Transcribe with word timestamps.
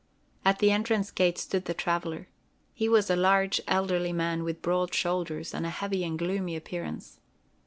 At 0.43 0.57
the 0.57 0.71
entrance 0.71 1.11
gate 1.11 1.37
stood 1.37 1.65
the 1.65 1.75
traveler. 1.75 2.27
He 2.73 2.89
was 2.89 3.11
a 3.11 3.15
large 3.15 3.61
elderly 3.67 4.11
man 4.11 4.43
with 4.43 4.63
broad 4.63 4.95
shoulders 4.95 5.53
and 5.53 5.63
a 5.63 5.69
heavy 5.69 6.03
and 6.03 6.17
gloomy 6.17 6.55
appearance. 6.55 7.19